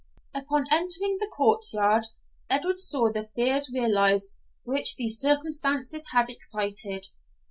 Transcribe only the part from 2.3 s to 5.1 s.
Edward saw the fears realised which